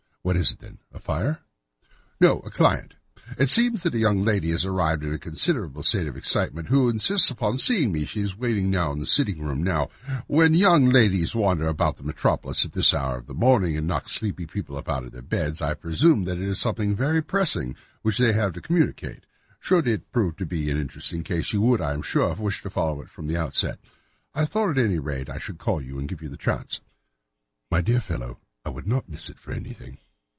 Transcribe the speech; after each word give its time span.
"What 0.23 0.37
is 0.37 0.51
it, 0.51 0.59
then—a 0.59 0.99
fire?" 0.99 1.39
"No; 2.19 2.41
a 2.41 2.51
client. 2.51 2.93
It 3.39 3.49
seems 3.49 3.81
that 3.81 3.95
a 3.95 3.99
young 3.99 4.23
lady 4.23 4.51
has 4.51 4.63
arrived 4.63 5.03
in 5.03 5.11
a 5.11 5.17
considerable 5.17 5.81
state 5.81 6.05
of 6.05 6.15
excitement, 6.15 6.67
who 6.67 6.89
insists 6.89 7.31
upon 7.31 7.57
seeing 7.57 7.91
me. 7.91 8.05
She 8.05 8.21
is 8.21 8.37
waiting 8.37 8.69
now 8.69 8.91
in 8.91 8.99
the 8.99 9.07
sitting 9.07 9.41
room. 9.41 9.63
Now, 9.63 9.89
when 10.27 10.53
young 10.53 10.87
ladies 10.87 11.33
wander 11.33 11.67
about 11.67 11.97
the 11.97 12.03
metropolis 12.03 12.63
at 12.65 12.73
this 12.73 12.93
hour 12.93 13.17
of 13.17 13.25
the 13.25 13.33
morning, 13.33 13.75
and 13.75 13.87
knock 13.87 14.09
sleepy 14.09 14.45
people 14.45 14.77
up 14.77 14.87
out 14.87 15.03
of 15.03 15.11
their 15.11 15.23
beds, 15.23 15.59
I 15.59 15.73
presume 15.73 16.25
that 16.25 16.37
it 16.37 16.47
is 16.47 16.59
something 16.59 16.95
very 16.95 17.23
pressing 17.23 17.75
which 18.03 18.19
they 18.19 18.31
have 18.31 18.53
to 18.53 18.61
communicate. 18.61 19.25
Should 19.59 19.87
it 19.87 20.11
prove 20.11 20.35
to 20.37 20.45
be 20.45 20.69
an 20.69 20.77
interesting 20.79 21.23
case, 21.23 21.51
you 21.51 21.61
would, 21.63 21.81
I 21.81 21.93
am 21.93 22.03
sure, 22.03 22.31
wish 22.35 22.61
to 22.61 22.69
follow 22.69 23.01
it 23.01 23.09
from 23.09 23.25
the 23.25 23.37
outset. 23.37 23.79
I 24.35 24.45
thought, 24.45 24.77
at 24.77 24.77
any 24.77 24.99
rate, 24.99 25.25
that 25.27 25.37
I 25.37 25.39
should 25.39 25.57
call 25.57 25.81
you 25.81 25.97
and 25.97 26.07
give 26.07 26.21
you 26.21 26.29
the 26.29 26.37
chance." 26.37 26.79
"My 27.71 27.81
dear 27.81 27.99
fellow, 27.99 28.39
I 28.63 28.69
would 28.69 28.85
not 28.85 29.09
miss 29.09 29.27
it 29.27 29.39
for 29.39 29.51
anything." 29.51 29.97